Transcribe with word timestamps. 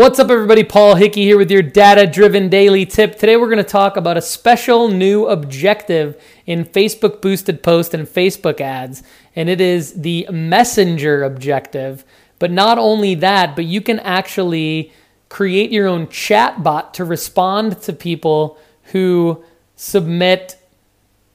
What's 0.00 0.18
up, 0.18 0.30
everybody? 0.30 0.64
Paul 0.64 0.94
Hickey 0.94 1.24
here 1.24 1.36
with 1.36 1.50
your 1.50 1.60
data 1.60 2.06
driven 2.06 2.48
daily 2.48 2.86
tip. 2.86 3.18
Today, 3.18 3.36
we're 3.36 3.50
going 3.50 3.58
to 3.58 3.64
talk 3.64 3.98
about 3.98 4.16
a 4.16 4.22
special 4.22 4.88
new 4.88 5.26
objective 5.26 6.18
in 6.46 6.64
Facebook 6.64 7.20
boosted 7.20 7.62
post 7.62 7.92
and 7.92 8.08
Facebook 8.08 8.62
ads, 8.62 9.02
and 9.36 9.50
it 9.50 9.60
is 9.60 10.00
the 10.00 10.26
messenger 10.30 11.22
objective. 11.22 12.06
But 12.38 12.50
not 12.50 12.78
only 12.78 13.14
that, 13.16 13.54
but 13.54 13.66
you 13.66 13.82
can 13.82 13.98
actually 13.98 14.90
create 15.28 15.70
your 15.70 15.86
own 15.86 16.08
chat 16.08 16.62
bot 16.62 16.94
to 16.94 17.04
respond 17.04 17.82
to 17.82 17.92
people 17.92 18.56
who 18.84 19.44
submit 19.76 20.56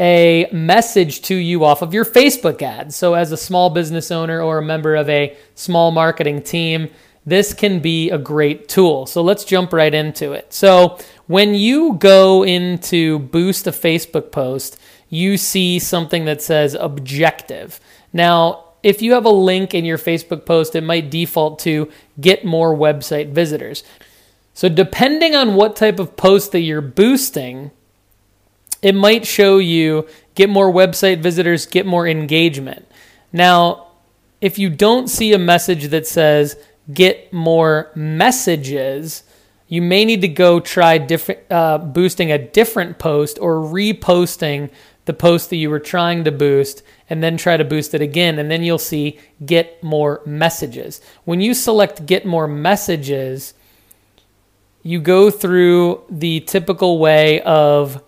a 0.00 0.48
message 0.50 1.20
to 1.22 1.34
you 1.34 1.62
off 1.62 1.82
of 1.82 1.92
your 1.92 2.06
Facebook 2.06 2.62
ads. 2.62 2.96
So, 2.96 3.12
as 3.12 3.32
a 3.32 3.36
small 3.36 3.68
business 3.68 4.10
owner 4.10 4.40
or 4.40 4.56
a 4.56 4.64
member 4.64 4.96
of 4.96 5.10
a 5.10 5.36
small 5.54 5.90
marketing 5.90 6.40
team, 6.40 6.88
this 7.26 7.52
can 7.52 7.80
be 7.80 8.08
a 8.08 8.18
great 8.18 8.68
tool. 8.68 9.04
So 9.04 9.20
let's 9.20 9.44
jump 9.44 9.72
right 9.72 9.92
into 9.92 10.32
it. 10.32 10.52
So 10.52 10.98
when 11.26 11.54
you 11.54 11.94
go 11.94 12.44
into 12.44 13.18
boost 13.18 13.66
a 13.66 13.72
Facebook 13.72 14.30
post, 14.30 14.78
you 15.10 15.36
see 15.36 15.80
something 15.80 16.24
that 16.24 16.40
says 16.40 16.74
objective. 16.74 17.80
Now, 18.12 18.64
if 18.82 19.02
you 19.02 19.14
have 19.14 19.24
a 19.24 19.30
link 19.30 19.74
in 19.74 19.84
your 19.84 19.98
Facebook 19.98 20.46
post, 20.46 20.76
it 20.76 20.84
might 20.84 21.10
default 21.10 21.58
to 21.60 21.90
get 22.20 22.44
more 22.44 22.74
website 22.74 23.30
visitors. 23.30 23.82
So 24.54 24.68
depending 24.68 25.34
on 25.34 25.54
what 25.54 25.74
type 25.74 25.98
of 25.98 26.16
post 26.16 26.52
that 26.52 26.60
you're 26.60 26.80
boosting, 26.80 27.72
it 28.82 28.94
might 28.94 29.26
show 29.26 29.58
you 29.58 30.06
get 30.36 30.48
more 30.48 30.72
website 30.72 31.20
visitors, 31.20 31.66
get 31.66 31.86
more 31.86 32.06
engagement. 32.06 32.86
Now, 33.32 33.88
if 34.40 34.58
you 34.58 34.70
don't 34.70 35.08
see 35.08 35.32
a 35.32 35.38
message 35.38 35.88
that 35.88 36.06
says 36.06 36.56
get 36.92 37.32
more 37.32 37.90
messages, 37.94 39.22
you 39.68 39.82
may 39.82 40.04
need 40.04 40.20
to 40.20 40.28
go 40.28 40.60
try 40.60 40.98
different 40.98 41.40
uh, 41.50 41.78
boosting 41.78 42.30
a 42.30 42.38
different 42.38 42.98
post 42.98 43.38
or 43.40 43.56
reposting 43.56 44.70
the 45.06 45.12
post 45.14 45.50
that 45.50 45.56
you 45.56 45.70
were 45.70 45.80
trying 45.80 46.24
to 46.24 46.32
boost 46.32 46.82
and 47.08 47.22
then 47.22 47.36
try 47.36 47.56
to 47.56 47.64
boost 47.64 47.94
it 47.94 48.02
again 48.02 48.38
and 48.38 48.50
then 48.50 48.62
you'll 48.62 48.78
see 48.78 49.18
get 49.44 49.82
more 49.82 50.20
messages. 50.26 51.00
When 51.24 51.40
you 51.40 51.54
select 51.54 52.06
get 52.06 52.26
more 52.26 52.48
messages, 52.48 53.54
you 54.82 55.00
go 55.00 55.30
through 55.30 56.02
the 56.10 56.40
typical 56.40 56.98
way 56.98 57.40
of 57.42 58.02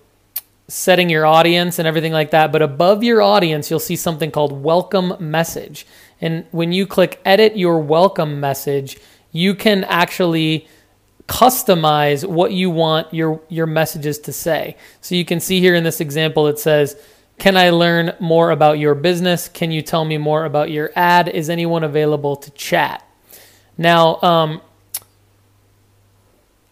setting 0.68 1.08
your 1.08 1.24
audience 1.24 1.78
and 1.78 1.88
everything 1.88 2.12
like 2.12 2.32
that, 2.32 2.52
but 2.52 2.62
above 2.62 3.02
your 3.02 3.22
audience 3.22 3.70
you'll 3.70 3.80
see 3.80 3.96
something 3.96 4.30
called 4.30 4.62
welcome 4.62 5.14
message. 5.18 5.86
And 6.20 6.46
when 6.50 6.72
you 6.72 6.86
click 6.86 7.20
edit 7.24 7.56
your 7.56 7.80
welcome 7.80 8.40
message, 8.40 8.98
you 9.32 9.54
can 9.54 9.84
actually 9.84 10.66
customize 11.26 12.26
what 12.26 12.52
you 12.52 12.70
want 12.70 13.12
your 13.12 13.40
your 13.48 13.66
messages 13.66 14.18
to 14.18 14.32
say. 14.32 14.76
So 15.00 15.14
you 15.14 15.24
can 15.24 15.40
see 15.40 15.60
here 15.60 15.74
in 15.74 15.84
this 15.84 16.00
example 16.00 16.46
it 16.46 16.58
says, 16.58 16.96
"Can 17.38 17.56
I 17.56 17.70
learn 17.70 18.14
more 18.18 18.50
about 18.50 18.78
your 18.78 18.94
business? 18.94 19.48
Can 19.48 19.70
you 19.70 19.82
tell 19.82 20.04
me 20.04 20.16
more 20.16 20.44
about 20.44 20.70
your 20.70 20.90
ad? 20.96 21.28
Is 21.28 21.50
anyone 21.50 21.84
available 21.84 22.34
to 22.36 22.50
chat?" 22.52 23.04
Now, 23.76 24.20
um, 24.22 24.60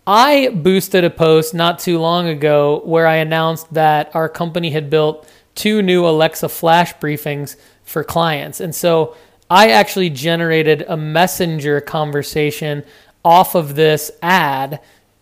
I 0.06 0.48
boosted 0.48 1.04
a 1.04 1.10
post 1.10 1.52
not 1.52 1.78
too 1.78 1.98
long 1.98 2.28
ago 2.28 2.80
where 2.84 3.06
I 3.06 3.16
announced 3.16 3.74
that 3.74 4.10
our 4.14 4.28
company 4.28 4.70
had 4.70 4.88
built 4.88 5.28
two 5.54 5.82
new 5.82 6.06
Alexa 6.06 6.48
flash 6.48 6.94
briefings 6.94 7.56
for 7.82 8.04
clients. 8.04 8.60
And 8.60 8.74
so 8.74 9.16
I 9.50 9.70
actually 9.70 10.10
generated 10.10 10.84
a 10.88 10.96
messenger 10.96 11.80
conversation 11.80 12.84
off 13.24 13.54
of 13.54 13.74
this 13.74 14.10
ad. 14.22 14.80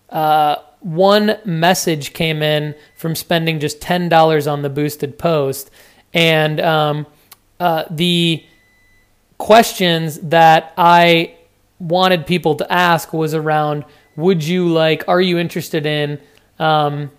Uh, 0.09 0.57
one 0.81 1.39
message 1.45 2.13
came 2.13 2.43
in 2.43 2.75
from 2.97 3.15
spending 3.15 3.59
just 3.59 3.81
$10 3.81 4.51
on 4.51 4.63
the 4.63 4.71
boosted 4.71 5.19
post. 5.19 5.71
And 6.13 6.61
um, 6.61 7.07
uh, 7.59 7.85
the 7.91 8.45
questions 9.39 10.19
that 10.21 10.73
I 10.77 11.37
wanted 11.79 12.27
people 12.27 12.55
to 12.57 12.73
ask 12.73 13.13
was 13.13 13.35
around 13.35 13.85
would 14.17 14.45
you 14.45 14.69
like, 14.69 15.05
are 15.09 15.21
you 15.21 15.39
interested 15.39 15.87
in 15.87 16.21
um, 16.59 17.11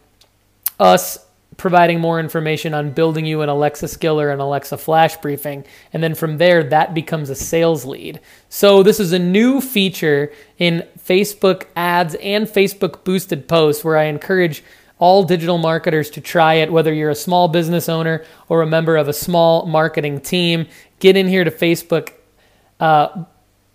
us 0.79 1.25
providing 1.57 1.99
more 1.99 2.19
information 2.19 2.73
on 2.73 2.91
building 2.91 3.25
you 3.25 3.41
an 3.41 3.49
Alexa 3.49 3.88
skill 3.88 4.19
or 4.19 4.29
an 4.29 4.39
Alexa 4.39 4.77
flash 4.77 5.16
briefing. 5.17 5.66
And 5.93 6.03
then 6.03 6.16
from 6.16 6.38
there, 6.38 6.63
that 6.63 6.93
becomes 6.93 7.29
a 7.29 7.35
sales 7.35 7.85
lead. 7.85 8.19
So 8.49 8.83
this 8.83 8.99
is 8.99 9.13
a 9.13 9.19
new 9.19 9.61
feature 9.61 10.31
in 10.57 10.85
Facebook 10.99 11.66
ads 11.75 12.16
and 12.16 12.45
Facebook 12.45 13.03
boosted 13.03 13.47
posts 13.47 13.83
where 13.83 13.97
I 13.97 14.05
encourage 14.05 14.63
all 14.97 15.23
digital 15.23 15.57
marketers 15.57 16.09
to 16.11 16.21
try 16.21 16.55
it, 16.55 16.71
whether 16.71 16.93
you're 16.93 17.09
a 17.09 17.16
small 17.16 17.47
business 17.47 17.89
owner 17.89 18.23
or 18.47 18.61
a 18.61 18.67
member 18.67 18.95
of 18.95 19.07
a 19.07 19.13
small 19.13 19.66
marketing 19.66 20.22
team. 20.22 20.67
Get 20.99 21.17
in 21.17 21.27
here 21.27 21.43
to 21.43 21.51
Facebook, 21.51 22.13
uh, 22.79 23.25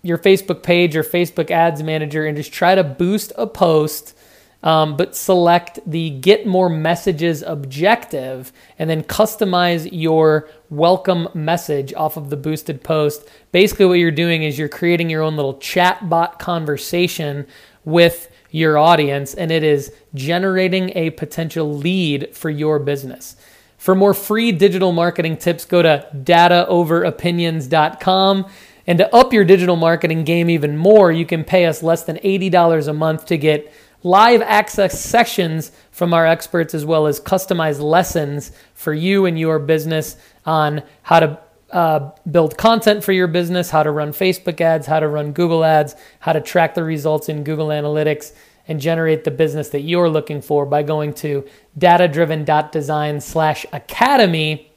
your 0.01 0.17
Facebook 0.17 0.63
page 0.63 0.95
or 0.95 1.03
Facebook 1.03 1.51
ads 1.51 1.83
manager 1.83 2.25
and 2.25 2.35
just 2.35 2.51
try 2.51 2.73
to 2.73 2.83
boost 2.83 3.31
a 3.37 3.45
post 3.45 4.17
um, 4.63 4.95
but 4.95 5.15
select 5.15 5.79
the 5.85 6.11
get 6.11 6.45
more 6.45 6.69
messages 6.69 7.41
objective 7.41 8.51
and 8.77 8.89
then 8.89 9.03
customize 9.03 9.89
your 9.91 10.49
welcome 10.69 11.27
message 11.33 11.93
off 11.93 12.17
of 12.17 12.29
the 12.29 12.37
boosted 12.37 12.83
post. 12.83 13.27
Basically, 13.51 13.85
what 13.85 13.93
you're 13.93 14.11
doing 14.11 14.43
is 14.43 14.59
you're 14.59 14.69
creating 14.69 15.09
your 15.09 15.23
own 15.23 15.35
little 15.35 15.57
chat 15.57 16.09
bot 16.09 16.39
conversation 16.39 17.47
with 17.83 18.29
your 18.51 18.77
audience, 18.77 19.33
and 19.33 19.51
it 19.51 19.63
is 19.63 19.91
generating 20.13 20.91
a 20.95 21.09
potential 21.11 21.73
lead 21.73 22.35
for 22.35 22.49
your 22.49 22.79
business. 22.79 23.37
For 23.77 23.95
more 23.95 24.13
free 24.13 24.51
digital 24.51 24.91
marketing 24.91 25.37
tips, 25.37 25.63
go 25.65 25.81
to 25.81 26.07
dataoveropinions.com. 26.15 28.45
And 28.87 28.97
to 28.97 29.13
up 29.15 29.31
your 29.31 29.45
digital 29.45 29.75
marketing 29.75 30.23
game 30.23 30.49
even 30.49 30.77
more, 30.77 31.11
you 31.11 31.25
can 31.25 31.43
pay 31.43 31.65
us 31.65 31.81
less 31.81 32.03
than 32.03 32.17
$80 32.17 32.87
a 32.87 32.93
month 32.93 33.25
to 33.27 33.37
get 33.37 33.73
live 34.03 34.41
access 34.41 34.99
sessions 34.99 35.71
from 35.91 36.13
our 36.13 36.25
experts, 36.25 36.73
as 36.73 36.85
well 36.85 37.07
as 37.07 37.19
customized 37.19 37.81
lessons 37.81 38.51
for 38.73 38.93
you 38.93 39.25
and 39.25 39.39
your 39.39 39.59
business 39.59 40.17
on 40.45 40.81
how 41.03 41.19
to 41.19 41.39
uh, 41.71 42.11
build 42.29 42.57
content 42.57 43.03
for 43.03 43.11
your 43.11 43.27
business, 43.27 43.69
how 43.69 43.83
to 43.83 43.91
run 43.91 44.11
Facebook 44.11 44.59
ads, 44.59 44.87
how 44.87 44.99
to 44.99 45.07
run 45.07 45.31
Google 45.31 45.63
ads, 45.63 45.95
how 46.19 46.33
to 46.33 46.41
track 46.41 46.75
the 46.75 46.83
results 46.83 47.29
in 47.29 47.43
Google 47.43 47.67
Analytics, 47.67 48.33
and 48.67 48.79
generate 48.79 49.23
the 49.23 49.31
business 49.31 49.69
that 49.69 49.81
you're 49.81 50.09
looking 50.09 50.41
for 50.41 50.65
by 50.65 50.83
going 50.83 51.13
to 51.13 51.45
datadriven.design 51.77 53.21
slash 53.21 53.65
academy 53.73 54.70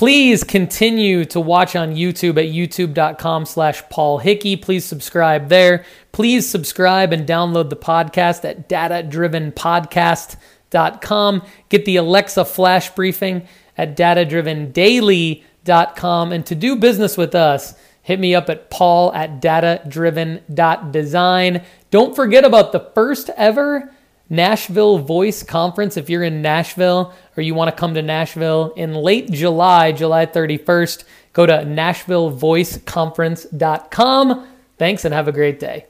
Please 0.00 0.40
continue 0.42 1.26
to 1.26 1.38
watch 1.38 1.76
on 1.76 1.94
YouTube 1.94 2.38
at 2.38 2.48
youtube.com 2.54 3.44
slash 3.44 3.86
Paul 3.90 4.16
Hickey. 4.16 4.56
Please 4.56 4.86
subscribe 4.86 5.50
there. 5.50 5.84
Please 6.10 6.48
subscribe 6.48 7.12
and 7.12 7.28
download 7.28 7.68
the 7.68 7.76
podcast 7.76 8.48
at 8.48 8.66
datadrivenpodcast.com. 8.66 11.42
Get 11.68 11.84
the 11.84 11.96
Alexa 11.96 12.46
flash 12.46 12.88
briefing 12.94 13.46
at 13.76 13.94
datadrivendaily.com. 13.94 16.32
And 16.32 16.46
to 16.46 16.54
do 16.54 16.76
business 16.76 17.18
with 17.18 17.34
us, 17.34 17.74
hit 18.00 18.18
me 18.18 18.34
up 18.34 18.48
at 18.48 18.70
paul 18.70 19.12
at 19.12 19.42
datadriven.design. 19.42 21.62
Don't 21.90 22.16
forget 22.16 22.46
about 22.46 22.72
the 22.72 22.90
first 22.94 23.28
ever 23.36 23.92
Nashville 24.30 24.98
Voice 24.98 25.42
Conference. 25.42 25.96
If 25.96 26.08
you're 26.08 26.22
in 26.22 26.40
Nashville 26.40 27.12
or 27.36 27.42
you 27.42 27.54
want 27.54 27.74
to 27.74 27.78
come 27.78 27.94
to 27.94 28.02
Nashville 28.02 28.72
in 28.76 28.94
late 28.94 29.28
July, 29.30 29.90
July 29.92 30.26
31st, 30.26 31.04
go 31.32 31.44
to 31.44 31.52
NashvilleVoiceConference.com. 31.52 34.46
Thanks 34.78 35.04
and 35.04 35.12
have 35.12 35.28
a 35.28 35.32
great 35.32 35.60
day. 35.60 35.89